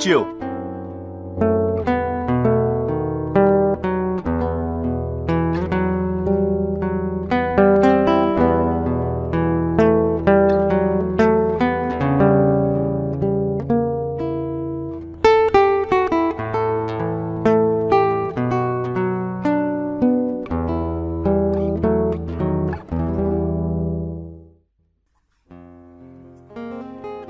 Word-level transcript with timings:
chiều. 0.00 0.24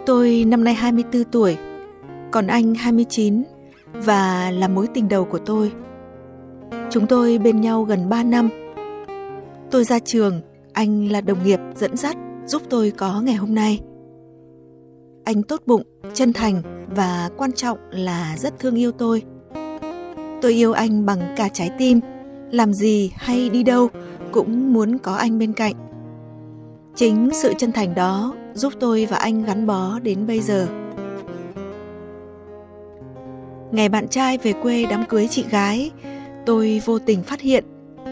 Tôi 0.06 0.44
năm 0.46 0.64
nay 0.64 0.74
24 0.74 1.24
tuổi, 1.24 1.56
còn 2.30 2.46
anh 2.46 2.74
29 2.74 3.42
và 3.92 4.50
là 4.50 4.68
mối 4.68 4.86
tình 4.94 5.08
đầu 5.08 5.24
của 5.24 5.38
tôi. 5.38 5.72
Chúng 6.90 7.06
tôi 7.06 7.38
bên 7.38 7.60
nhau 7.60 7.82
gần 7.82 8.08
3 8.08 8.22
năm. 8.22 8.48
Tôi 9.70 9.84
ra 9.84 9.98
trường, 9.98 10.40
anh 10.72 11.12
là 11.12 11.20
đồng 11.20 11.44
nghiệp 11.44 11.60
dẫn 11.76 11.96
dắt 11.96 12.16
giúp 12.46 12.62
tôi 12.70 12.90
có 12.90 13.20
ngày 13.20 13.34
hôm 13.34 13.54
nay. 13.54 13.80
Anh 15.24 15.42
tốt 15.42 15.62
bụng, 15.66 15.82
chân 16.14 16.32
thành 16.32 16.86
và 16.96 17.30
quan 17.36 17.52
trọng 17.52 17.78
là 17.90 18.36
rất 18.38 18.58
thương 18.58 18.74
yêu 18.74 18.92
tôi. 18.92 19.22
Tôi 20.42 20.52
yêu 20.52 20.72
anh 20.72 21.06
bằng 21.06 21.34
cả 21.36 21.48
trái 21.48 21.70
tim, 21.78 22.00
làm 22.50 22.72
gì 22.72 23.12
hay 23.14 23.48
đi 23.48 23.62
đâu 23.62 23.88
cũng 24.32 24.72
muốn 24.72 24.98
có 24.98 25.14
anh 25.14 25.38
bên 25.38 25.52
cạnh. 25.52 25.74
Chính 26.94 27.30
sự 27.32 27.52
chân 27.58 27.72
thành 27.72 27.94
đó 27.94 28.34
giúp 28.54 28.72
tôi 28.80 29.06
và 29.10 29.16
anh 29.16 29.44
gắn 29.44 29.66
bó 29.66 29.98
đến 29.98 30.26
bây 30.26 30.40
giờ. 30.40 30.66
Ngày 33.72 33.88
bạn 33.88 34.08
trai 34.08 34.38
về 34.38 34.52
quê 34.52 34.86
đám 34.90 35.04
cưới 35.08 35.28
chị 35.30 35.44
gái, 35.50 35.90
tôi 36.46 36.82
vô 36.84 36.98
tình 36.98 37.22
phát 37.22 37.40
hiện 37.40 37.64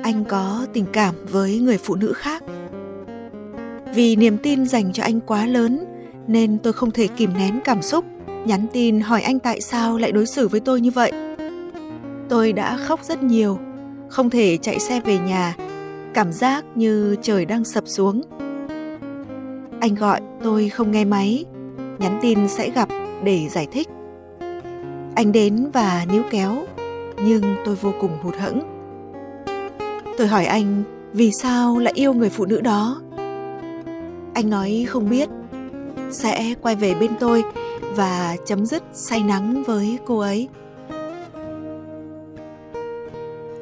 anh 0.02 0.24
có 0.24 0.66
tình 0.72 0.86
cảm 0.92 1.14
với 1.30 1.58
người 1.58 1.78
phụ 1.78 1.94
nữ 1.94 2.12
khác. 2.12 2.42
Vì 3.94 4.16
niềm 4.16 4.38
tin 4.42 4.66
dành 4.66 4.92
cho 4.92 5.02
anh 5.02 5.20
quá 5.20 5.46
lớn 5.46 5.84
nên 6.26 6.58
tôi 6.58 6.72
không 6.72 6.90
thể 6.90 7.06
kìm 7.06 7.30
nén 7.38 7.60
cảm 7.64 7.82
xúc, 7.82 8.04
nhắn 8.44 8.66
tin 8.72 9.00
hỏi 9.00 9.22
anh 9.22 9.38
tại 9.38 9.60
sao 9.60 9.98
lại 9.98 10.12
đối 10.12 10.26
xử 10.26 10.48
với 10.48 10.60
tôi 10.60 10.80
như 10.80 10.90
vậy. 10.90 11.12
Tôi 12.28 12.52
đã 12.52 12.76
khóc 12.76 13.00
rất 13.04 13.22
nhiều, 13.22 13.58
không 14.08 14.30
thể 14.30 14.56
chạy 14.56 14.78
xe 14.78 15.00
về 15.00 15.18
nhà, 15.18 15.54
cảm 16.14 16.32
giác 16.32 16.64
như 16.74 17.16
trời 17.22 17.44
đang 17.44 17.64
sập 17.64 17.84
xuống. 17.86 18.22
Anh 19.80 19.94
gọi 19.94 20.20
tôi 20.42 20.68
không 20.68 20.90
nghe 20.90 21.04
máy, 21.04 21.44
nhắn 21.98 22.18
tin 22.22 22.48
sẽ 22.48 22.70
gặp 22.70 22.88
để 23.24 23.48
giải 23.48 23.66
thích. 23.72 23.88
Anh 25.18 25.32
đến 25.32 25.70
và 25.72 26.06
níu 26.12 26.22
kéo, 26.30 26.56
nhưng 27.24 27.42
tôi 27.64 27.74
vô 27.74 27.92
cùng 28.00 28.10
hụt 28.22 28.34
hẫng. 28.36 28.60
Tôi 30.18 30.26
hỏi 30.26 30.44
anh 30.44 30.82
vì 31.12 31.32
sao 31.32 31.78
lại 31.78 31.92
yêu 31.96 32.12
người 32.14 32.30
phụ 32.30 32.44
nữ 32.44 32.60
đó. 32.60 33.00
Anh 34.34 34.50
nói 34.50 34.86
không 34.88 35.10
biết, 35.10 35.28
sẽ 36.10 36.54
quay 36.62 36.76
về 36.76 36.94
bên 36.94 37.10
tôi 37.20 37.44
và 37.94 38.36
chấm 38.46 38.66
dứt 38.66 38.82
say 38.92 39.22
nắng 39.22 39.62
với 39.66 39.98
cô 40.06 40.18
ấy. 40.18 40.48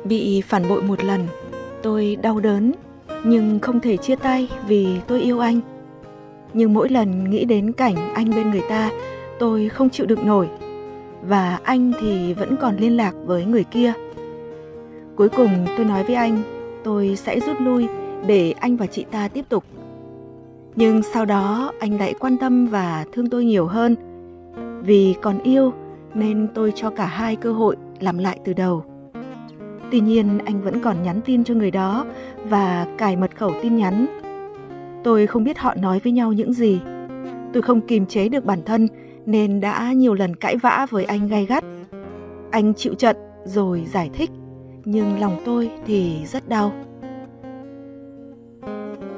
Bị 0.05 0.43
phản 0.49 0.69
bội 0.69 0.83
một 0.83 1.05
lần, 1.05 1.29
tôi 1.83 2.17
đau 2.23 2.41
đớn 2.41 2.73
nhưng 3.25 3.59
không 3.59 3.81
thể 3.81 3.97
chia 3.97 4.17
tay 4.17 4.49
vì 4.67 4.89
tôi 5.07 5.21
yêu 5.21 5.41
anh. 5.41 5.61
Nhưng 6.53 6.75
mỗi 6.75 6.89
lần 6.89 7.31
nghĩ 7.31 7.45
đến 7.45 7.73
cảnh 7.73 8.15
anh 8.15 8.31
bên 8.31 8.51
người 8.51 8.65
ta, 8.69 8.91
tôi 9.39 9.69
không 9.69 9.91
chịu 9.91 10.07
được 10.07 10.25
nổi. 10.25 10.49
Và 11.29 11.59
anh 11.65 11.93
thì 12.01 12.35
vẫn 12.35 12.57
còn 12.61 12.77
liên 12.77 12.97
lạc 12.97 13.15
với 13.25 13.45
người 13.45 13.65
kia. 13.65 13.93
Cuối 15.17 15.29
cùng 15.29 15.67
tôi 15.77 15.87
nói 15.87 16.05
với 16.05 16.15
anh, 16.15 16.43
tôi 16.85 17.17
sẽ 17.17 17.41
rút 17.41 17.57
lui 17.61 17.87
để 18.27 18.55
anh 18.61 18.77
và 18.77 18.87
chị 18.87 19.05
ta 19.11 19.29
tiếp 19.29 19.45
tục. 19.49 19.65
Nhưng 20.77 21.03
sau 21.03 21.25
đó 21.25 21.73
anh 21.79 21.99
lại 21.99 22.15
quan 22.21 22.37
tâm 22.39 22.67
và 22.67 23.05
thương 23.13 23.31
tôi 23.31 23.45
nhiều 23.45 23.67
hơn. 23.67 23.97
Vì 24.83 25.15
còn 25.23 25.39
yêu 25.43 25.73
nên 26.15 26.49
tôi 26.55 26.73
cho 26.75 26.91
cả 26.91 27.07
hai 27.07 27.37
cơ 27.37 27.53
hội 27.53 27.77
làm 28.01 28.19
lại 28.19 28.39
từ 28.45 28.53
đầu. 28.53 28.85
Tuy 29.91 30.01
nhiên 30.01 30.39
anh 30.45 30.63
vẫn 30.63 30.81
còn 30.83 31.03
nhắn 31.03 31.21
tin 31.25 31.45
cho 31.45 31.55
người 31.55 31.71
đó 31.71 32.07
và 32.45 32.87
cài 32.99 33.17
mật 33.17 33.37
khẩu 33.37 33.53
tin 33.63 33.77
nhắn. 33.77 34.07
Tôi 35.05 35.27
không 35.27 35.45
biết 35.45 35.59
họ 35.59 35.75
nói 35.75 36.01
với 36.05 36.13
nhau 36.13 36.33
những 36.33 36.53
gì. 36.53 36.81
Tôi 37.53 37.63
không 37.63 37.81
kìm 37.81 38.07
chế 38.07 38.29
được 38.29 38.45
bản 38.45 38.63
thân 38.65 38.89
nên 39.27 39.61
đã 39.61 39.93
nhiều 39.93 40.15
lần 40.15 40.37
cãi 40.37 40.57
vã 40.57 40.87
với 40.91 41.05
anh 41.05 41.29
gay 41.29 41.47
gắt. 41.47 41.65
Anh 42.51 42.75
chịu 42.75 42.95
trận 42.95 43.17
rồi 43.45 43.87
giải 43.93 44.11
thích, 44.15 44.31
nhưng 44.85 45.21
lòng 45.21 45.43
tôi 45.45 45.71
thì 45.87 46.27
rất 46.27 46.49
đau. 46.49 46.73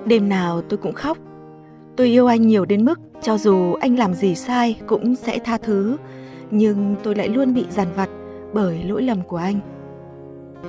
Đêm 0.04 0.28
nào 0.28 0.62
tôi 0.62 0.78
cũng 0.78 0.92
khóc. 0.92 1.18
Tôi 1.96 2.06
yêu 2.06 2.26
anh 2.26 2.46
nhiều 2.46 2.64
đến 2.64 2.84
mức 2.84 3.00
cho 3.22 3.38
dù 3.38 3.72
anh 3.72 3.98
làm 3.98 4.14
gì 4.14 4.34
sai 4.34 4.80
cũng 4.86 5.14
sẽ 5.14 5.38
tha 5.38 5.58
thứ, 5.58 5.96
nhưng 6.50 6.96
tôi 7.02 7.14
lại 7.14 7.28
luôn 7.28 7.54
bị 7.54 7.64
dằn 7.70 7.86
vặt 7.96 8.08
bởi 8.52 8.84
lỗi 8.84 9.02
lầm 9.02 9.22
của 9.22 9.36
anh. 9.36 9.60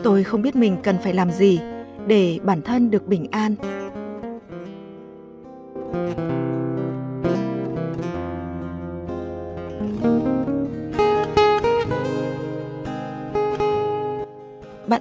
Tôi 0.03 0.23
không 0.23 0.41
biết 0.41 0.55
mình 0.55 0.77
cần 0.83 0.95
phải 1.03 1.13
làm 1.13 1.31
gì 1.31 1.59
để 2.07 2.39
bản 2.43 2.61
thân 2.61 2.91
được 2.91 3.07
bình 3.07 3.25
an. 3.31 3.55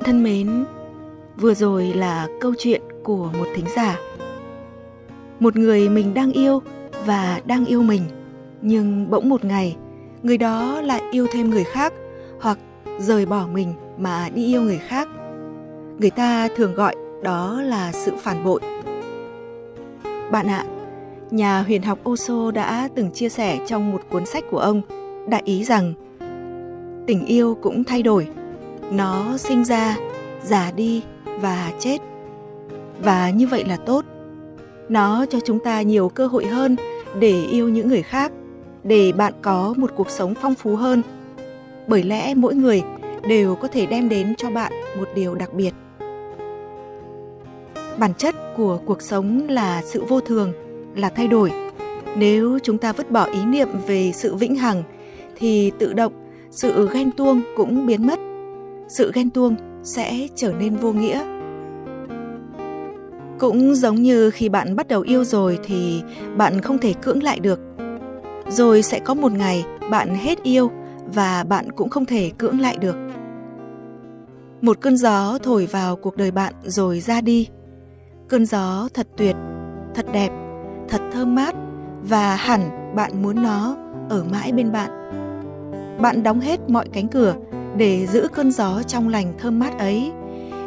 Thân 0.09 0.23
mến, 0.23 0.65
vừa 1.37 1.55
rồi 1.55 1.87
là 1.87 2.29
câu 2.41 2.55
chuyện 2.59 2.83
của 3.03 3.31
một 3.39 3.47
thính 3.57 3.65
giả. 3.77 3.99
Một 5.41 5.57
người 5.57 5.89
mình 5.89 6.15
đang 6.15 6.33
yêu 6.33 6.63
và 7.07 7.41
đang 7.45 7.65
yêu 7.65 7.83
mình, 7.83 8.03
nhưng 8.63 9.11
bỗng 9.11 9.29
một 9.29 9.45
ngày, 9.45 9.77
người 10.23 10.39
đó 10.39 10.81
lại 10.81 11.03
yêu 11.11 11.27
thêm 11.33 11.51
người 11.51 11.65
khác 11.65 11.93
hoặc 12.41 12.59
rời 12.99 13.27
bỏ 13.27 13.47
mình 13.53 13.75
mà 13.99 14.29
đi 14.35 14.47
yêu 14.47 14.63
người 14.63 14.79
khác. 14.79 15.09
Người 15.99 16.11
ta 16.11 16.49
thường 16.57 16.75
gọi 16.75 16.97
đó 17.23 17.63
là 17.63 17.93
sự 17.93 18.13
phản 18.19 18.45
bội. 18.45 18.61
Bạn 20.31 20.47
ạ, 20.47 20.65
nhà 21.31 21.63
huyền 21.63 21.83
học 21.83 21.99
Osho 22.09 22.51
đã 22.51 22.89
từng 22.95 23.11
chia 23.11 23.29
sẻ 23.29 23.59
trong 23.67 23.93
một 23.93 24.01
cuốn 24.11 24.27
sách 24.27 24.45
của 24.51 24.59
ông 24.59 24.83
đại 25.29 25.43
ý 25.45 25.65
rằng 25.65 25.95
tình 27.07 27.27
yêu 27.27 27.59
cũng 27.63 27.85
thay 27.85 28.03
đổi. 28.03 28.29
Nó 28.93 29.37
sinh 29.37 29.65
ra, 29.65 29.97
già 30.43 30.71
đi 30.71 31.03
và 31.41 31.73
chết. 31.79 31.99
Và 33.03 33.31
như 33.31 33.47
vậy 33.47 33.65
là 33.65 33.77
tốt. 33.77 34.05
Nó 34.89 35.27
cho 35.31 35.39
chúng 35.45 35.59
ta 35.59 35.83
nhiều 35.83 36.09
cơ 36.09 36.27
hội 36.27 36.47
hơn 36.47 36.77
để 37.19 37.45
yêu 37.45 37.69
những 37.69 37.89
người 37.89 38.03
khác, 38.03 38.33
để 38.85 39.13
bạn 39.13 39.33
có 39.43 39.75
một 39.77 39.91
cuộc 39.97 40.11
sống 40.11 40.35
phong 40.43 40.55
phú 40.55 40.77
hơn. 40.77 41.03
Bởi 41.87 42.03
lẽ 42.03 42.35
mỗi 42.35 42.55
người 42.55 42.83
đều 43.29 43.55
có 43.55 43.69
thể 43.69 43.87
đem 43.87 44.09
đến 44.09 44.35
cho 44.37 44.51
bạn 44.51 44.73
một 44.99 45.09
điều 45.15 45.35
đặc 45.35 45.55
biệt 45.55 45.75
bản 47.99 48.15
chất 48.15 48.35
của 48.57 48.81
cuộc 48.87 49.03
sống 49.03 49.49
là 49.49 49.83
sự 49.85 50.05
vô 50.05 50.21
thường 50.21 50.53
là 50.95 51.11
thay 51.11 51.29
đổi 51.29 51.53
nếu 52.17 52.59
chúng 52.63 52.79
ta 52.79 52.93
vứt 52.93 53.11
bỏ 53.11 53.25
ý 53.25 53.45
niệm 53.45 53.69
về 53.87 54.13
sự 54.15 54.35
vĩnh 54.35 54.57
hằng 54.57 54.83
thì 55.37 55.73
tự 55.79 55.93
động 55.93 56.13
sự 56.51 56.89
ghen 56.93 57.11
tuông 57.11 57.41
cũng 57.57 57.87
biến 57.87 58.07
mất 58.07 58.19
sự 58.89 59.13
ghen 59.15 59.31
tuông 59.31 59.57
sẽ 59.83 60.29
trở 60.35 60.53
nên 60.53 60.77
vô 60.77 60.93
nghĩa. 60.93 61.25
Cũng 63.39 63.75
giống 63.75 63.95
như 63.95 64.31
khi 64.31 64.49
bạn 64.49 64.77
bắt 64.77 64.89
đầu 64.89 65.01
yêu 65.01 65.25
rồi 65.25 65.59
thì 65.65 66.03
bạn 66.37 66.61
không 66.61 66.79
thể 66.79 66.93
cưỡng 66.93 67.23
lại 67.23 67.41
được. 67.41 67.61
Rồi 68.49 68.83
sẽ 68.83 68.99
có 68.99 69.15
một 69.15 69.33
ngày 69.33 69.65
bạn 69.91 70.15
hết 70.15 70.43
yêu 70.43 70.71
và 71.15 71.45
bạn 71.45 71.73
cũng 71.73 71.89
không 71.89 72.05
thể 72.05 72.31
cưỡng 72.39 72.61
lại 72.61 72.77
được. 72.81 72.97
Một 74.61 74.81
cơn 74.81 74.97
gió 74.97 75.39
thổi 75.43 75.67
vào 75.67 75.97
cuộc 75.97 76.17
đời 76.17 76.31
bạn 76.31 76.55
rồi 76.65 77.01
ra 77.01 77.21
đi. 77.21 77.49
Cơn 78.29 78.47
gió 78.47 78.89
thật 78.95 79.07
tuyệt, 79.17 79.37
thật 79.95 80.07
đẹp, 80.13 80.31
thật 80.89 81.01
thơm 81.13 81.35
mát 81.35 81.55
và 82.03 82.37
hẳn 82.37 82.93
bạn 82.97 83.23
muốn 83.23 83.43
nó 83.43 83.77
ở 84.09 84.25
mãi 84.33 84.53
bên 84.53 84.73
bạn. 84.73 84.91
Bạn 86.01 86.23
đóng 86.23 86.41
hết 86.41 86.61
mọi 86.69 86.89
cánh 86.93 87.09
cửa 87.09 87.35
để 87.77 88.07
giữ 88.07 88.29
cơn 88.35 88.51
gió 88.51 88.83
trong 88.83 89.09
lành 89.09 89.33
thơm 89.39 89.59
mát 89.59 89.79
ấy 89.79 90.13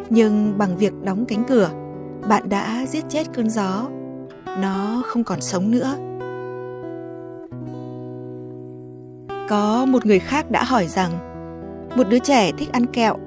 nhưng 0.09 0.57
bằng 0.57 0.77
việc 0.77 0.94
đóng 1.03 1.25
cánh 1.25 1.44
cửa 1.48 1.69
bạn 2.30 2.50
đã 2.50 2.86
giết 2.88 3.03
chết 3.09 3.27
cơn 3.33 3.50
gió 3.50 3.88
nó 4.57 5.01
không 5.06 5.24
còn 5.24 5.42
sống 5.42 5.71
nữa 5.71 5.95
có 9.50 9.86
một 9.86 10.06
người 10.06 10.19
khác 10.19 10.51
đã 10.51 10.63
hỏi 10.63 10.88
rằng 10.88 11.12
một 11.95 12.09
đứa 12.09 12.19
trẻ 12.19 12.51
thích 12.57 12.71
ăn 12.71 12.86
kẹo 12.86 13.18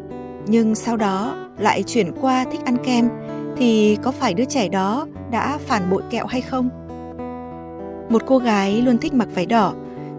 nhưng 0.46 0.74
sau 0.74 0.96
đó 0.96 1.36
lại 1.58 1.82
chuyển 1.82 2.12
qua 2.20 2.44
thích 2.52 2.60
ăn 2.64 2.76
kem 2.84 3.08
thì 3.56 3.98
có 4.02 4.10
phải 4.10 4.34
đứa 4.34 4.44
trẻ 4.44 4.68
đó 4.68 5.06
đã 5.30 5.58
phản 5.58 5.90
bội 5.90 6.02
kẹo 6.10 6.26
hay 6.26 6.40
không? 6.40 6.68
Một 8.10 8.22
cô 8.26 8.38
gái 8.38 8.82
luôn 8.82 8.98
thích 8.98 9.14
mặc 9.14 9.28
váy 9.34 9.46
đỏ, 9.46 9.72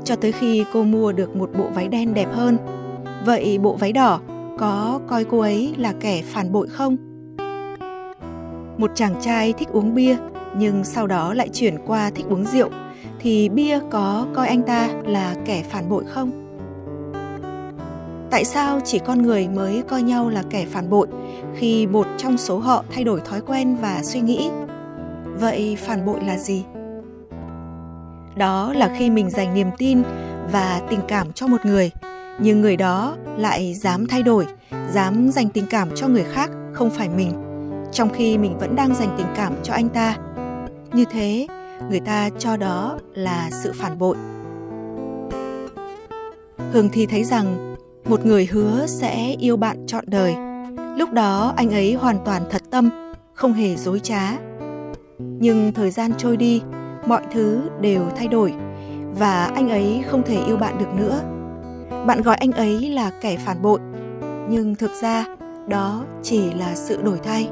cho 0.03 0.15
tới 0.15 0.31
khi 0.31 0.65
cô 0.73 0.83
mua 0.83 1.11
được 1.11 1.35
một 1.35 1.49
bộ 1.57 1.65
váy 1.75 1.87
đen 1.87 2.13
đẹp 2.13 2.27
hơn. 2.33 2.57
Vậy 3.25 3.57
bộ 3.57 3.75
váy 3.75 3.92
đỏ 3.92 4.19
có 4.57 5.00
coi 5.07 5.24
cô 5.24 5.39
ấy 5.39 5.74
là 5.77 5.94
kẻ 6.00 6.22
phản 6.25 6.51
bội 6.51 6.68
không? 6.68 6.98
Một 8.77 8.92
chàng 8.95 9.16
trai 9.22 9.54
thích 9.54 9.69
uống 9.72 9.95
bia 9.95 10.16
nhưng 10.57 10.83
sau 10.83 11.07
đó 11.07 11.33
lại 11.33 11.50
chuyển 11.50 11.77
qua 11.86 12.10
thích 12.16 12.25
uống 12.30 12.45
rượu 12.45 12.69
thì 13.19 13.50
bia 13.50 13.80
có 13.92 14.27
coi 14.33 14.48
anh 14.48 14.63
ta 14.63 14.89
là 15.06 15.36
kẻ 15.45 15.63
phản 15.69 15.89
bội 15.89 16.04
không? 16.07 16.31
Tại 18.31 18.45
sao 18.45 18.80
chỉ 18.83 19.00
con 19.00 19.22
người 19.22 19.48
mới 19.48 19.83
coi 19.88 20.01
nhau 20.01 20.30
là 20.30 20.44
kẻ 20.50 20.66
phản 20.66 20.89
bội 20.89 21.07
khi 21.56 21.88
một 21.88 22.07
trong 22.18 22.38
số 22.38 22.60
họ 22.60 22.83
thay 22.92 23.04
đổi 23.04 23.22
thói 23.22 23.42
quen 23.42 23.75
và 23.81 24.04
suy 24.04 24.19
nghĩ? 24.19 24.50
Vậy 25.39 25.77
phản 25.80 26.06
bội 26.06 26.19
là 26.25 26.38
gì? 26.38 26.63
Đó 28.36 28.74
là 28.74 28.95
khi 28.98 29.10
mình 29.10 29.30
dành 29.30 29.54
niềm 29.54 29.69
tin 29.77 30.01
và 30.51 30.81
tình 30.89 31.00
cảm 31.07 31.31
cho 31.33 31.48
một 31.48 31.66
người, 31.66 31.92
nhưng 32.39 32.61
người 32.61 32.77
đó 32.77 33.15
lại 33.37 33.73
dám 33.73 34.07
thay 34.07 34.23
đổi, 34.23 34.45
dám 34.91 35.29
dành 35.31 35.49
tình 35.49 35.65
cảm 35.69 35.89
cho 35.95 36.07
người 36.07 36.23
khác 36.23 36.51
không 36.73 36.89
phải 36.89 37.09
mình, 37.09 37.31
trong 37.91 38.09
khi 38.09 38.37
mình 38.37 38.57
vẫn 38.57 38.75
đang 38.75 38.95
dành 38.95 39.15
tình 39.17 39.27
cảm 39.35 39.53
cho 39.63 39.73
anh 39.73 39.89
ta. 39.89 40.17
Như 40.93 41.05
thế, 41.11 41.47
người 41.89 41.99
ta 41.99 42.29
cho 42.37 42.57
đó 42.57 42.99
là 43.13 43.49
sự 43.51 43.71
phản 43.75 43.99
bội. 43.99 44.15
Hương 46.71 46.89
thì 46.89 47.05
thấy 47.05 47.23
rằng 47.23 47.75
một 48.05 48.25
người 48.25 48.45
hứa 48.45 48.85
sẽ 48.88 49.35
yêu 49.39 49.57
bạn 49.57 49.85
trọn 49.88 50.03
đời. 50.07 50.35
Lúc 50.97 51.13
đó 51.13 51.53
anh 51.57 51.71
ấy 51.73 51.93
hoàn 51.93 52.17
toàn 52.25 52.41
thật 52.51 52.61
tâm, 52.69 52.89
không 53.33 53.53
hề 53.53 53.75
dối 53.75 53.99
trá. 53.99 54.38
Nhưng 55.19 55.71
thời 55.73 55.91
gian 55.91 56.11
trôi 56.17 56.38
đi, 56.38 56.61
mọi 57.07 57.21
thứ 57.33 57.61
đều 57.81 58.05
thay 58.15 58.27
đổi 58.27 58.53
và 59.19 59.45
anh 59.45 59.69
ấy 59.69 60.03
không 60.07 60.23
thể 60.23 60.43
yêu 60.45 60.57
bạn 60.57 60.77
được 60.77 60.93
nữa. 60.97 61.34
Bạn 62.05 62.21
gọi 62.21 62.35
anh 62.35 62.51
ấy 62.51 62.89
là 62.89 63.11
kẻ 63.21 63.37
phản 63.37 63.61
bội, 63.61 63.79
nhưng 64.49 64.75
thực 64.75 64.91
ra 65.01 65.25
đó 65.67 66.03
chỉ 66.23 66.53
là 66.53 66.75
sự 66.75 67.01
đổi 67.01 67.19
thay. 67.23 67.49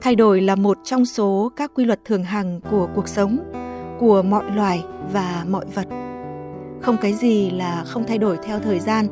Thay 0.00 0.14
đổi 0.16 0.40
là 0.40 0.54
một 0.54 0.78
trong 0.84 1.04
số 1.04 1.52
các 1.56 1.70
quy 1.74 1.84
luật 1.84 2.00
thường 2.04 2.24
hằng 2.24 2.60
của 2.70 2.88
cuộc 2.94 3.08
sống, 3.08 3.38
của 3.98 4.22
mọi 4.22 4.44
loài 4.54 4.84
và 5.12 5.44
mọi 5.48 5.64
vật. 5.74 5.86
Không 6.80 6.96
cái 7.00 7.12
gì 7.12 7.50
là 7.50 7.84
không 7.86 8.04
thay 8.06 8.18
đổi 8.18 8.38
theo 8.44 8.58
thời 8.58 8.80
gian. 8.80 9.06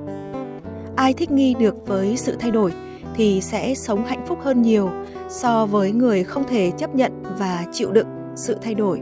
Ai 0.96 1.12
thích 1.12 1.30
nghi 1.30 1.54
được 1.60 1.86
với 1.86 2.16
sự 2.16 2.36
thay 2.40 2.50
đổi 2.50 2.72
thì 3.14 3.40
sẽ 3.40 3.74
sống 3.74 4.04
hạnh 4.04 4.24
phúc 4.26 4.38
hơn 4.42 4.62
nhiều 4.62 4.90
so 5.28 5.66
với 5.66 5.92
người 5.92 6.24
không 6.24 6.44
thể 6.48 6.70
chấp 6.70 6.94
nhận 6.94 7.12
và 7.38 7.64
chịu 7.72 7.92
đựng 7.92 8.08
sự 8.36 8.56
thay 8.62 8.74
đổi. 8.74 9.00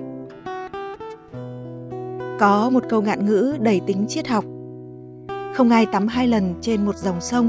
Có 2.42 2.70
một 2.70 2.84
câu 2.88 3.02
ngạn 3.02 3.26
ngữ 3.26 3.56
đầy 3.60 3.80
tính 3.86 4.04
triết 4.08 4.28
học. 4.28 4.44
Không 5.54 5.70
ai 5.70 5.86
tắm 5.86 6.08
hai 6.08 6.28
lần 6.28 6.54
trên 6.60 6.84
một 6.84 6.96
dòng 6.96 7.20
sông. 7.20 7.48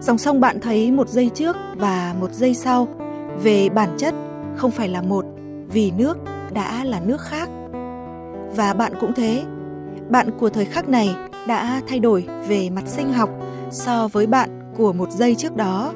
Dòng 0.00 0.18
sông 0.18 0.40
bạn 0.40 0.60
thấy 0.60 0.92
một 0.92 1.08
giây 1.08 1.30
trước 1.34 1.56
và 1.76 2.14
một 2.20 2.32
giây 2.32 2.54
sau 2.54 2.88
về 3.42 3.68
bản 3.68 3.88
chất 3.98 4.14
không 4.56 4.70
phải 4.70 4.88
là 4.88 5.02
một 5.02 5.24
vì 5.68 5.90
nước 5.90 6.18
đã 6.52 6.84
là 6.84 7.00
nước 7.00 7.20
khác. 7.20 7.48
Và 8.56 8.74
bạn 8.74 8.92
cũng 9.00 9.12
thế, 9.12 9.42
bạn 10.08 10.30
của 10.38 10.50
thời 10.50 10.64
khắc 10.64 10.88
này 10.88 11.14
đã 11.48 11.80
thay 11.88 11.98
đổi 11.98 12.26
về 12.48 12.70
mặt 12.70 12.84
sinh 12.86 13.12
học 13.12 13.30
so 13.70 14.08
với 14.08 14.26
bạn 14.26 14.72
của 14.76 14.92
một 14.92 15.10
giây 15.10 15.34
trước 15.34 15.56
đó 15.56 15.92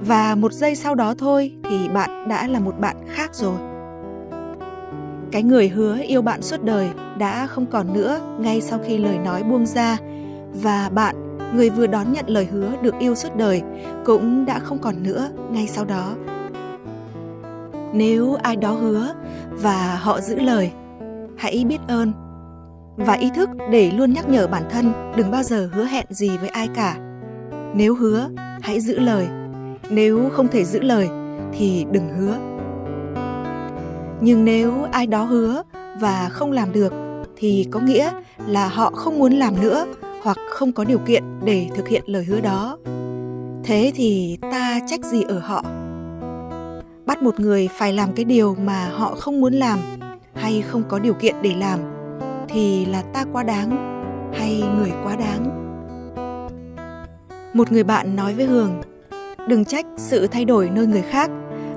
và 0.00 0.34
một 0.34 0.52
giây 0.52 0.74
sau 0.74 0.94
đó 0.94 1.14
thôi 1.18 1.52
thì 1.70 1.88
bạn 1.88 2.28
đã 2.28 2.48
là 2.48 2.60
một 2.60 2.74
bạn 2.80 2.96
khác 3.08 3.34
rồi 3.34 3.71
cái 5.32 5.42
người 5.42 5.68
hứa 5.68 5.98
yêu 6.02 6.22
bạn 6.22 6.42
suốt 6.42 6.64
đời 6.64 6.90
đã 7.18 7.46
không 7.46 7.66
còn 7.66 7.92
nữa 7.92 8.20
ngay 8.38 8.60
sau 8.60 8.78
khi 8.86 8.98
lời 8.98 9.18
nói 9.18 9.42
buông 9.42 9.66
ra. 9.66 9.98
Và 10.62 10.90
bạn, 10.94 11.38
người 11.54 11.70
vừa 11.70 11.86
đón 11.86 12.12
nhận 12.12 12.24
lời 12.28 12.48
hứa 12.52 12.72
được 12.82 12.94
yêu 12.98 13.14
suốt 13.14 13.36
đời, 13.36 13.62
cũng 14.04 14.44
đã 14.44 14.58
không 14.58 14.78
còn 14.78 15.02
nữa 15.02 15.28
ngay 15.50 15.66
sau 15.66 15.84
đó. 15.84 16.14
Nếu 17.92 18.34
ai 18.42 18.56
đó 18.56 18.72
hứa 18.72 19.14
và 19.50 19.98
họ 20.02 20.20
giữ 20.20 20.38
lời, 20.40 20.70
hãy 21.36 21.64
biết 21.68 21.80
ơn 21.88 22.12
và 22.96 23.12
ý 23.12 23.30
thức 23.34 23.50
để 23.70 23.90
luôn 23.90 24.12
nhắc 24.12 24.28
nhở 24.28 24.46
bản 24.46 24.62
thân 24.70 24.92
đừng 25.16 25.30
bao 25.30 25.42
giờ 25.42 25.70
hứa 25.72 25.84
hẹn 25.84 26.06
gì 26.10 26.38
với 26.38 26.48
ai 26.48 26.68
cả. 26.74 26.96
Nếu 27.74 27.94
hứa, 27.94 28.28
hãy 28.62 28.80
giữ 28.80 28.98
lời. 28.98 29.26
Nếu 29.90 30.28
không 30.32 30.48
thể 30.48 30.64
giữ 30.64 30.80
lời, 30.80 31.08
thì 31.52 31.86
đừng 31.92 32.08
hứa 32.08 32.51
nhưng 34.22 34.44
nếu 34.44 34.72
ai 34.92 35.06
đó 35.06 35.24
hứa 35.24 35.62
và 36.00 36.28
không 36.28 36.52
làm 36.52 36.72
được, 36.72 36.92
thì 37.36 37.66
có 37.70 37.80
nghĩa 37.80 38.10
là 38.46 38.68
họ 38.68 38.90
không 38.90 39.18
muốn 39.18 39.32
làm 39.32 39.60
nữa 39.60 39.86
hoặc 40.22 40.36
không 40.50 40.72
có 40.72 40.84
điều 40.84 40.98
kiện 40.98 41.22
để 41.44 41.68
thực 41.74 41.88
hiện 41.88 42.02
lời 42.06 42.24
hứa 42.24 42.40
đó. 42.40 42.78
Thế 43.64 43.92
thì 43.94 44.38
ta 44.40 44.80
trách 44.86 45.04
gì 45.04 45.22
ở 45.22 45.38
họ? 45.38 45.62
Bắt 47.06 47.22
một 47.22 47.40
người 47.40 47.68
phải 47.78 47.92
làm 47.92 48.12
cái 48.12 48.24
điều 48.24 48.56
mà 48.64 48.88
họ 48.92 49.14
không 49.14 49.40
muốn 49.40 49.54
làm 49.54 49.78
hay 50.34 50.62
không 50.62 50.82
có 50.88 50.98
điều 50.98 51.14
kiện 51.14 51.34
để 51.42 51.54
làm 51.54 51.80
thì 52.48 52.86
là 52.86 53.02
ta 53.02 53.24
quá 53.32 53.42
đáng 53.42 53.70
hay 54.38 54.62
người 54.78 54.92
quá 55.04 55.16
đáng? 55.16 55.58
Một 57.54 57.72
người 57.72 57.84
bạn 57.84 58.16
nói 58.16 58.34
với 58.34 58.46
hường, 58.46 58.80
đừng 59.48 59.64
trách 59.64 59.86
sự 59.96 60.26
thay 60.26 60.44
đổi 60.44 60.70
nơi 60.72 60.86
người 60.86 61.02
khác, 61.02 61.30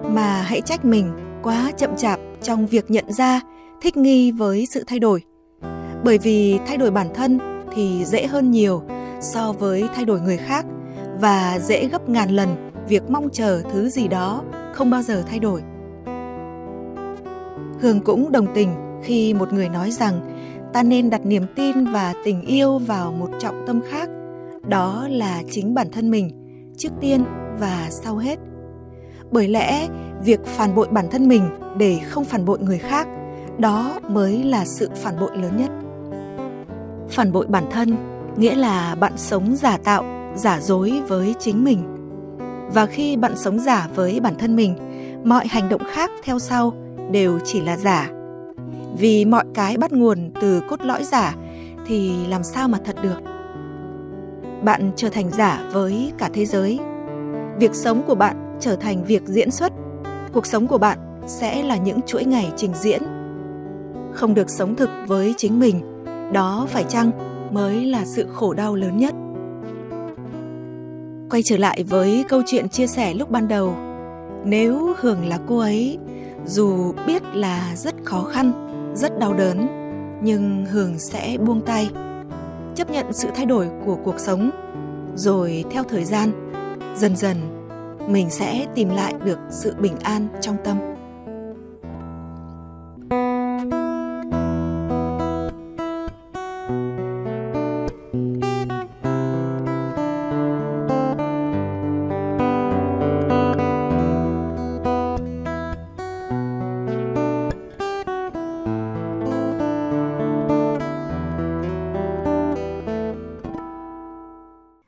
mà 0.09 0.41
hãy 0.41 0.62
trách 0.62 0.86
mình 0.86 1.12
quá 1.44 1.71
chậm 1.77 1.95
chạp 1.98 2.19
trong 2.45 2.68
việc 2.68 2.92
nhận 2.92 3.12
ra, 3.12 3.42
thích 3.81 3.97
nghi 3.97 4.31
với 4.31 4.65
sự 4.65 4.83
thay 4.88 5.00
đổi. 5.00 5.21
Bởi 6.03 6.18
vì 6.18 6.59
thay 6.68 6.77
đổi 6.77 6.92
bản 6.92 7.07
thân 7.13 7.39
thì 7.75 8.06
dễ 8.06 8.27
hơn 8.27 8.51
nhiều 8.51 8.83
so 9.21 9.51
với 9.51 9.83
thay 9.95 10.06
đổi 10.06 10.21
người 10.21 10.38
khác 10.38 10.65
và 11.21 11.59
dễ 11.59 11.88
gấp 11.88 12.09
ngàn 12.09 12.30
lần 12.30 12.71
việc 12.88 13.09
mong 13.09 13.30
chờ 13.31 13.62
thứ 13.71 13.89
gì 13.89 14.07
đó 14.07 14.44
không 14.74 14.89
bao 14.89 15.01
giờ 15.01 15.24
thay 15.27 15.39
đổi. 15.39 15.62
Hương 17.80 18.00
cũng 18.06 18.31
đồng 18.31 18.48
tình 18.53 18.69
khi 19.03 19.33
một 19.33 19.53
người 19.53 19.69
nói 19.69 19.91
rằng 19.91 20.21
ta 20.74 20.83
nên 20.83 21.09
đặt 21.09 21.25
niềm 21.25 21.44
tin 21.56 21.86
và 21.86 22.13
tình 22.25 22.41
yêu 22.41 22.77
vào 22.77 23.12
một 23.12 23.30
trọng 23.39 23.63
tâm 23.68 23.81
khác, 23.89 24.09
đó 24.68 25.07
là 25.09 25.41
chính 25.51 25.74
bản 25.74 25.88
thân 25.91 26.12
mình, 26.12 26.30
trước 26.77 26.89
tiên 27.01 27.24
và 27.59 27.88
sau 27.91 28.18
hết 28.18 28.39
bởi 29.32 29.48
lẽ, 29.48 29.88
việc 30.24 30.46
phản 30.46 30.75
bội 30.75 30.88
bản 30.91 31.08
thân 31.12 31.27
mình 31.27 31.50
để 31.77 32.00
không 32.10 32.24
phản 32.24 32.46
bội 32.46 32.60
người 32.60 32.77
khác, 32.77 33.08
đó 33.58 34.00
mới 34.10 34.44
là 34.44 34.65
sự 34.65 34.89
phản 34.96 35.20
bội 35.20 35.38
lớn 35.38 35.58
nhất. 35.58 35.72
Phản 37.10 37.32
bội 37.32 37.46
bản 37.46 37.63
thân 37.72 37.96
nghĩa 38.38 38.55
là 38.55 38.96
bạn 38.96 39.13
sống 39.17 39.55
giả 39.55 39.77
tạo, 39.77 40.03
giả 40.36 40.60
dối 40.62 41.01
với 41.08 41.36
chính 41.39 41.63
mình. 41.63 41.84
Và 42.74 42.86
khi 42.86 43.17
bạn 43.17 43.36
sống 43.36 43.60
giả 43.60 43.88
với 43.96 44.20
bản 44.20 44.36
thân 44.39 44.55
mình, 44.55 44.75
mọi 45.24 45.48
hành 45.48 45.70
động 45.70 45.82
khác 45.91 46.12
theo 46.24 46.39
sau 46.39 46.74
đều 47.12 47.39
chỉ 47.46 47.62
là 47.62 47.77
giả. 47.77 48.10
Vì 48.98 49.25
mọi 49.25 49.44
cái 49.53 49.77
bắt 49.77 49.91
nguồn 49.91 50.32
từ 50.41 50.62
cốt 50.70 50.82
lõi 50.82 51.03
giả 51.03 51.36
thì 51.88 52.12
làm 52.29 52.44
sao 52.44 52.67
mà 52.67 52.77
thật 52.86 52.96
được? 53.03 53.17
Bạn 54.63 54.91
trở 54.96 55.10
thành 55.10 55.32
giả 55.32 55.70
với 55.74 56.13
cả 56.17 56.29
thế 56.34 56.46
giới. 56.46 56.79
Việc 57.60 57.75
sống 57.75 58.01
của 58.08 58.15
bạn 58.15 58.44
trở 58.59 58.75
thành 58.75 59.03
việc 59.03 59.24
diễn 59.25 59.51
xuất. 59.51 59.74
Cuộc 60.33 60.45
sống 60.45 60.67
của 60.67 60.77
bạn 60.77 60.97
sẽ 61.27 61.63
là 61.63 61.77
những 61.77 62.01
chuỗi 62.01 62.25
ngày 62.25 62.51
trình 62.57 62.71
diễn. 62.74 63.01
Không 64.13 64.33
được 64.33 64.50
sống 64.50 64.75
thực 64.75 64.89
với 65.07 65.33
chính 65.38 65.59
mình, 65.59 65.81
đó 66.33 66.67
phải 66.69 66.83
chăng 66.83 67.12
mới 67.51 67.85
là 67.85 68.05
sự 68.05 68.27
khổ 68.33 68.53
đau 68.53 68.75
lớn 68.75 68.97
nhất? 68.97 69.13
Quay 71.29 71.43
trở 71.43 71.57
lại 71.57 71.83
với 71.83 72.25
câu 72.29 72.41
chuyện 72.45 72.69
chia 72.69 72.88
sẻ 72.88 73.13
lúc 73.13 73.31
ban 73.31 73.47
đầu. 73.47 73.75
Nếu 74.45 74.93
hường 74.97 75.27
là 75.27 75.39
cô 75.47 75.57
ấy, 75.57 75.97
dù 76.45 76.93
biết 77.07 77.24
là 77.33 77.74
rất 77.75 77.95
khó 78.03 78.24
khăn, 78.24 78.51
rất 78.95 79.19
đau 79.19 79.33
đớn, 79.33 79.67
nhưng 80.24 80.65
hường 80.65 81.00
sẽ 81.00 81.38
buông 81.38 81.62
tay, 81.62 81.89
chấp 82.75 82.89
nhận 82.89 83.13
sự 83.13 83.27
thay 83.35 83.45
đổi 83.45 83.67
của 83.85 83.97
cuộc 84.03 84.19
sống. 84.19 84.50
Rồi 85.15 85.63
theo 85.71 85.83
thời 85.83 86.03
gian, 86.03 86.31
dần 86.95 87.15
dần 87.15 87.54
mình 88.07 88.29
sẽ 88.29 88.65
tìm 88.75 88.89
lại 88.89 89.13
được 89.25 89.39
sự 89.50 89.75
bình 89.79 89.95
an 90.03 90.27
trong 90.41 90.57
tâm. 90.63 90.77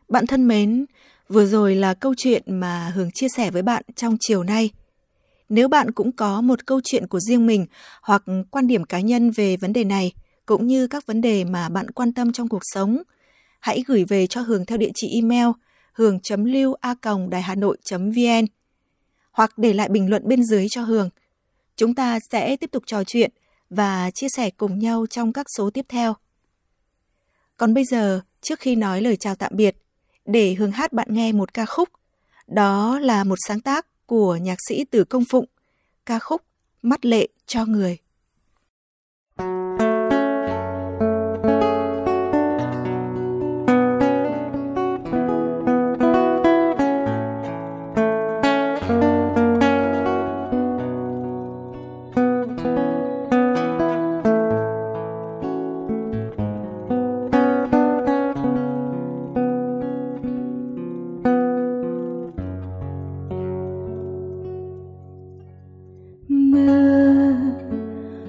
Bạn 0.09 0.27
thân 0.27 0.47
mến, 0.47 0.85
vừa 1.29 1.45
rồi 1.45 1.75
là 1.75 1.93
câu 1.93 2.13
chuyện 2.17 2.43
mà 2.59 2.91
Hường 2.95 3.11
chia 3.11 3.27
sẻ 3.29 3.51
với 3.51 3.61
bạn 3.61 3.83
trong 3.95 4.17
chiều 4.19 4.43
nay. 4.43 4.69
Nếu 5.49 5.67
bạn 5.67 5.91
cũng 5.91 6.11
có 6.11 6.41
một 6.41 6.65
câu 6.65 6.81
chuyện 6.83 7.07
của 7.07 7.19
riêng 7.19 7.47
mình 7.47 7.65
hoặc 8.01 8.23
quan 8.51 8.67
điểm 8.67 8.83
cá 8.83 8.99
nhân 8.99 9.31
về 9.31 9.57
vấn 9.57 9.73
đề 9.73 9.83
này, 9.83 10.11
cũng 10.45 10.67
như 10.67 10.87
các 10.87 11.05
vấn 11.05 11.21
đề 11.21 11.43
mà 11.43 11.69
bạn 11.69 11.91
quan 11.91 12.13
tâm 12.13 12.31
trong 12.31 12.47
cuộc 12.47 12.61
sống, 12.63 13.01
hãy 13.59 13.83
gửi 13.87 14.05
về 14.05 14.27
cho 14.27 14.41
Hường 14.41 14.65
theo 14.65 14.77
địa 14.77 14.91
chỉ 14.95 15.09
email 15.13 15.47
hường.lưu 15.93 16.73
a 16.81 16.95
đài 17.29 17.41
hà 17.41 17.55
nội 17.55 17.77
vn 17.89 18.45
hoặc 19.31 19.57
để 19.57 19.73
lại 19.73 19.89
bình 19.89 20.09
luận 20.09 20.27
bên 20.27 20.43
dưới 20.43 20.67
cho 20.69 20.81
Hường. 20.81 21.09
Chúng 21.75 21.95
ta 21.95 22.19
sẽ 22.31 22.55
tiếp 22.55 22.71
tục 22.71 22.83
trò 22.85 23.03
chuyện 23.03 23.31
và 23.69 24.11
chia 24.11 24.27
sẻ 24.29 24.49
cùng 24.49 24.79
nhau 24.79 25.05
trong 25.09 25.33
các 25.33 25.45
số 25.57 25.69
tiếp 25.69 25.85
theo. 25.89 26.13
Còn 27.57 27.73
bây 27.73 27.85
giờ, 27.85 28.21
trước 28.41 28.59
khi 28.59 28.75
nói 28.75 29.01
lời 29.01 29.15
chào 29.15 29.35
tạm 29.35 29.51
biệt, 29.55 29.75
để 30.27 30.53
Hương 30.53 30.71
hát 30.71 30.93
bạn 30.93 31.07
nghe 31.11 31.31
một 31.31 31.53
ca 31.53 31.65
khúc. 31.65 31.89
Đó 32.47 32.99
là 32.99 33.23
một 33.23 33.35
sáng 33.47 33.59
tác 33.59 33.85
của 34.05 34.35
nhạc 34.35 34.57
sĩ 34.67 34.85
Từ 34.91 35.03
Công 35.03 35.23
Phụng, 35.29 35.45
ca 36.05 36.19
khúc 36.19 36.41
Mắt 36.81 37.05
lệ 37.05 37.27
cho 37.45 37.65
người. 37.65 37.97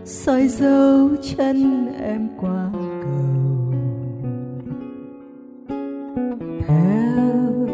Soi 0.04 0.48
dấu 0.48 1.08
chân 1.22 1.88
em 2.02 2.28
qua 2.40 2.70
cầu. 2.72 3.74
Theo 6.66 7.68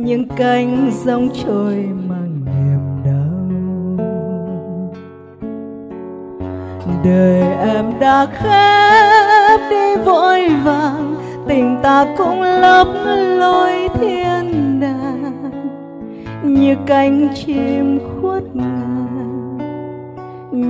những 0.00 0.24
cánh 0.36 0.90
rong 1.04 1.28
trôi 1.44 1.74
mang 2.08 2.40
niềm 2.44 2.80
đau. 3.04 3.48
Đời 7.04 7.40
em 7.72 7.92
đã 8.00 8.26
khép 8.26 9.60
đi 9.70 9.96
vội 10.04 10.48
vàng, 10.64 11.14
tình 11.48 11.78
ta 11.82 12.14
cũng 12.18 12.42
lấp 12.42 12.86
lối 13.38 13.88
thiên 14.00 14.80
đàng. 14.80 15.32
Như 16.44 16.76
cánh 16.86 17.28
chim 17.34 17.98
khuất 17.98 18.15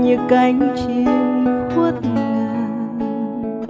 như 0.07 0.19
cánh 0.29 0.75
chim 0.77 1.07
khuất 1.75 1.95
ngàn 2.03 3.63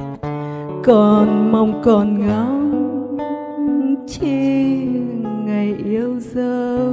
còn 0.84 1.52
mong 1.52 1.82
còn 1.84 2.26
ngóng 2.26 3.96
chi 4.06 4.86
ngày 5.46 5.74
yêu 5.84 6.20
dấu. 6.20 6.92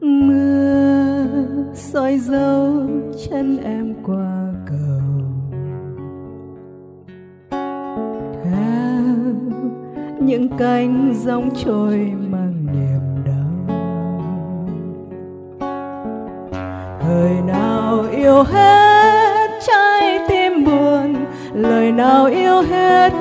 Mưa 0.00 1.26
soi 1.74 2.18
dấu 2.18 2.72
chân 3.28 3.58
em 3.64 3.94
qua 4.06 4.52
cầu. 4.66 5.00
Theo 8.44 9.14
những 10.20 10.48
cánh 10.58 11.14
rong 11.14 11.50
trôi 11.64 12.13
hết 18.44 19.48
trái 19.66 20.18
tim 20.28 20.64
buồn. 20.64 21.14
Lời 21.54 21.92
nào 21.92 22.26
yêu 22.26 22.62
hết 22.62 23.12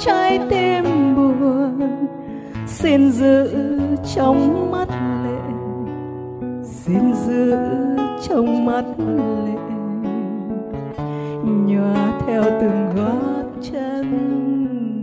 trái 0.00 0.38
tim 0.50 0.84
buồn. 1.16 1.80
Xin 2.66 3.12
giữ 3.12 3.50
trong 4.14 4.70
mắt 4.70 4.88
lệ. 5.24 5.40
Xin 6.62 7.14
giữ 7.14 7.56
trong 8.28 8.66
mắt 8.66 8.84
lệ. 8.98 9.52
Nhòa 11.44 12.20
theo 12.26 12.42
từng 12.60 12.90
gót 12.96 13.44
chân 13.72 14.06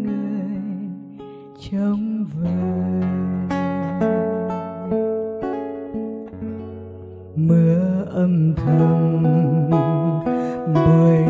người 0.03 0.57
trong 1.71 2.00
âm 8.13 8.53
thầm. 8.55 9.23
Buổi 10.73 11.20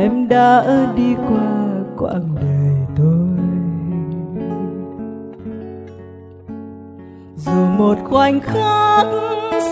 em 0.00 0.28
đã 0.28 0.64
đi 0.96 1.14
qua 1.28 1.66
quãng 1.98 2.28
đời 2.34 2.74
tôi. 2.96 3.38
Dù 7.36 7.66
một 7.78 7.98
khoảnh 8.04 8.40
khắc 8.40 9.06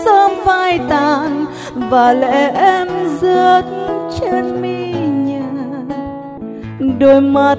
sớm 0.05 0.31
phai 0.45 0.79
tàn, 0.89 1.45
và 1.75 2.13
lẽ 2.13 2.51
em 2.55 2.87
rớt 3.21 3.65
trên 4.19 4.61
mi 4.61 4.93
nhà. 5.09 5.51
Đôi 6.99 7.21
mắt 7.21 7.57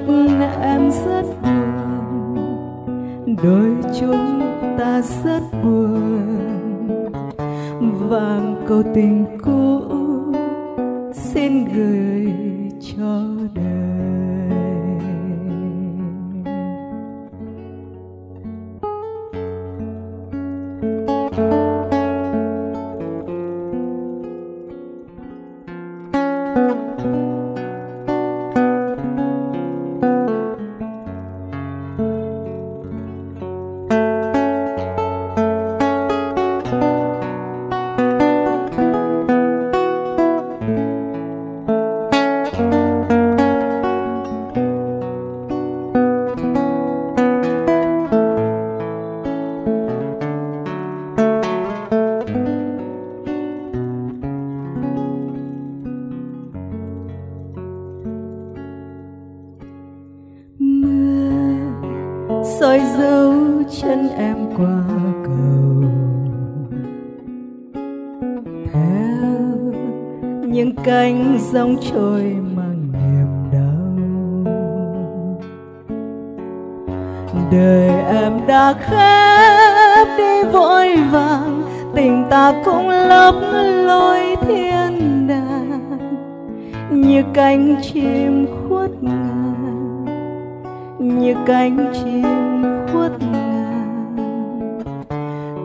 em 0.62 0.91
rất 0.91 1.25
buồn, 1.43 2.37
đôi 3.43 3.77
chúng 4.00 4.41
ta 4.79 5.03
rất 5.25 5.41
buồn. 5.62 6.27
Vàng 8.09 8.65
câu 8.69 8.83
tình 8.95 9.27
cũ 9.45 9.81
xin 11.12 11.65
gửi 11.75 12.30
trôi 71.81 72.37
mang 72.57 72.89
niềm 72.93 73.51
đau. 73.53 73.91
Đời 77.53 77.89
em 78.07 78.33
đã 78.47 78.73
khép 78.73 80.09
đi 80.19 80.51
vội 80.53 80.97
vàng, 81.13 81.63
tình 81.95 82.25
ta 82.31 82.63
cũng 82.65 82.89
lấp 82.89 83.35
lối 83.87 84.37
thiên 84.47 85.27
đàng. 85.27 85.99
Như 86.91 87.23
cánh 87.35 87.77
chim 87.83 88.47
khuất 88.69 89.03
ngàn, 89.03 90.05
như 90.99 91.35
cánh 91.47 91.93
chim 91.93 92.65
khuất 92.93 93.13
ngàn. 93.33 94.17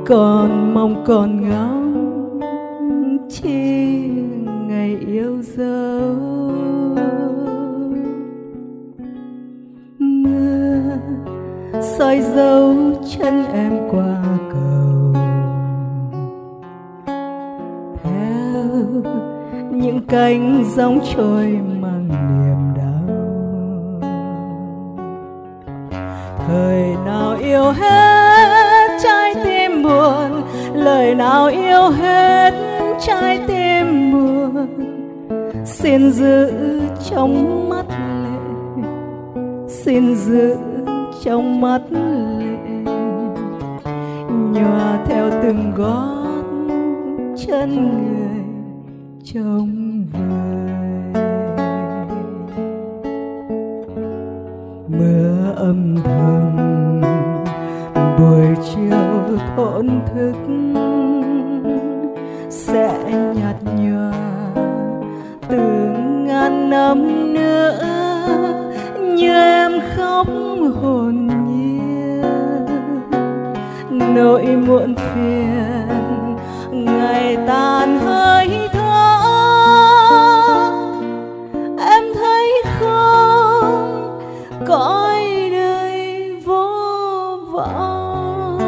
Còn 0.08 0.74
mong 0.74 1.04
còn 1.06 1.50
ngóng 1.50 3.20
chi 3.30 4.15
yêu 5.00 5.42
dấu. 5.42 6.16
Mưa 10.00 10.82
soi 11.98 12.22
dấu 12.36 12.76
chân 13.18 13.46
em 13.54 13.80
qua 13.92 14.24
cầu. 14.52 15.14
Theo 18.04 18.66
những 19.72 20.02
cánh 20.08 20.64
gióng 20.76 21.00
trôi 21.16 21.60
mang 21.82 22.10
niềm 22.10 22.74
đau. 22.78 23.16
Thời 26.48 26.96
nào 27.06 27.38
yêu 27.38 27.72
hết 27.72 28.98
trái 29.04 29.36
tim 29.46 29.84
buồn, 29.84 30.44
lời 30.74 31.16
nào 31.16 31.48
yêu 31.48 31.90
hết 31.90 32.52
trái 33.00 33.40
tim 33.48 33.55
xin 35.86 36.12
giữ 36.12 36.52
trong 37.10 37.70
mắt 37.70 37.86
lệ. 37.90 38.40
Xin 39.68 40.16
giữ 40.16 40.56
trong 41.24 41.62
mắt 41.62 41.82
lệ. 41.90 42.58
Nhòa 44.30 45.04
theo 45.06 45.30
từng 45.44 45.72
gót 45.76 46.44
chân 47.48 47.70
người 47.76 48.44
trong 49.24 50.04
vời. 50.14 51.24
Mưa 54.88 55.54
âm 55.56 55.96
thầm 56.04 57.02
buổi 58.20 58.48
chiều 58.74 59.38
thổn 59.56 59.90
thức, 60.14 60.36
sẽ 62.50 62.90
nhạt 63.36 63.56
nhòa 63.64 63.85
năm 66.96 67.34
nữa, 67.34 67.80
như 69.18 69.34
em 69.34 69.72
khóc 69.96 70.28
hồn 70.82 71.28
nhiên. 71.48 72.22
Nỗi 74.16 74.46
muộn 74.46 74.96
phiền, 74.96 76.36
ngày 76.72 77.38
tàn 77.48 78.00
hơi 78.00 78.50
thở. 78.74 79.20
Em 81.80 82.04
thấy 82.14 82.64
không? 82.80 84.20
Cõi 84.68 85.50
đời 85.52 86.36
vô 86.46 86.68
vọng. 87.52 88.60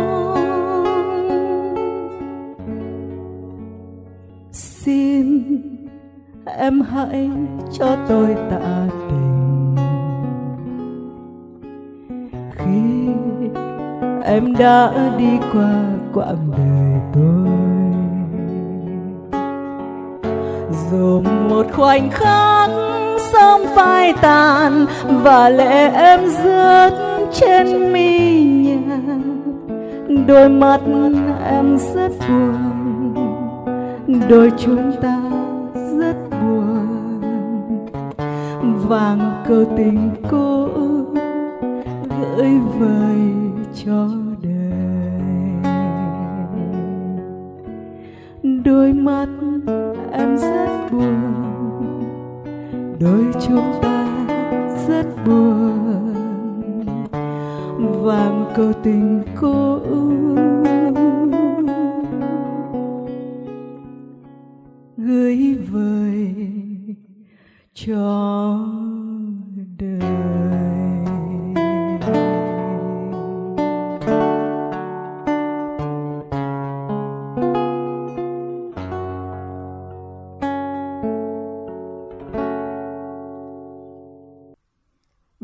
Xin 4.51 5.76
em 6.58 6.82
hãy 6.82 7.30
cho 7.72 7.98
tôi 8.08 8.36
tạ 8.50 8.88
tình. 9.10 9.75
Khi 12.51 13.13
em 14.24 14.56
đã 14.60 14.92
đi 15.18 15.38
qua 15.54 15.84
quãng 16.13 16.52
đời 16.58 17.02
tôi 17.13 17.48
dù 20.91 21.21
một 21.50 21.65
khoảnh 21.74 22.10
khắc 22.10 22.69
sớm 23.34 23.62
phai 23.76 24.13
tàn 24.21 24.86
và 25.08 25.50
lệ 25.50 25.91
em 25.93 26.19
rớt 26.43 26.93
trên 27.32 27.93
mi 27.93 28.43
nhà. 28.63 29.00
Đôi 30.28 30.50
mắt 30.50 30.80
em 31.50 31.78
rất 31.78 32.12
buồn, 32.30 33.13
đôi 34.30 34.52
chúng 34.58 34.91
ta 35.02 35.16
vàng 38.62 39.43
câu 39.48 39.65
tình 39.78 40.10
cô 40.32 40.70
gửi 42.20 42.60
vời 42.80 43.22
cho 43.86 44.08
đời 44.41 44.58
đôi 48.65 48.93
mắt 48.93 49.28
em 50.12 50.38
rất 50.38 50.67
buồn, 50.91 52.04
đôi 53.00 53.26
chúng 53.48 53.72
ta 53.82 54.08
rất 54.88 55.06
buồn 55.26 56.15
vàng 58.04 58.46
câu 58.56 58.74
tình 58.84 59.24
cô. 59.41 59.66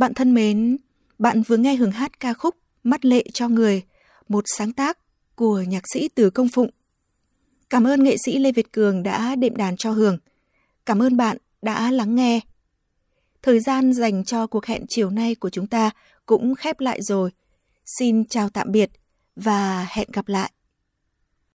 Bạn 0.03 0.13
thân 0.13 0.33
mến, 0.33 0.77
bạn 1.19 1.41
vừa 1.41 1.57
nghe 1.57 1.75
hưởng 1.75 1.91
hát 1.91 2.19
ca 2.19 2.33
khúc 2.33 2.55
Mắt 2.83 3.05
lệ 3.05 3.25
cho 3.33 3.47
người, 3.47 3.83
một 4.27 4.43
sáng 4.47 4.73
tác 4.73 4.97
của 5.35 5.61
nhạc 5.67 5.83
sĩ 5.93 6.09
Từ 6.15 6.29
Công 6.29 6.47
Phụng. 6.47 6.69
Cảm 7.69 7.87
ơn 7.87 8.03
nghệ 8.03 8.15
sĩ 8.25 8.37
Lê 8.37 8.51
Việt 8.51 8.71
Cường 8.71 9.03
đã 9.03 9.35
đệm 9.35 9.55
đàn 9.55 9.77
cho 9.77 9.91
Hường. 9.91 10.17
Cảm 10.85 11.01
ơn 11.01 11.17
bạn 11.17 11.37
đã 11.61 11.91
lắng 11.91 12.15
nghe. 12.15 12.39
Thời 13.41 13.59
gian 13.59 13.93
dành 13.93 14.23
cho 14.23 14.47
cuộc 14.47 14.65
hẹn 14.65 14.85
chiều 14.89 15.09
nay 15.09 15.35
của 15.35 15.49
chúng 15.49 15.67
ta 15.67 15.91
cũng 16.25 16.55
khép 16.55 16.79
lại 16.79 17.01
rồi. 17.01 17.31
Xin 17.99 18.25
chào 18.25 18.49
tạm 18.49 18.71
biệt 18.71 18.89
và 19.35 19.87
hẹn 19.89 20.07
gặp 20.13 20.27
lại. 20.27 20.51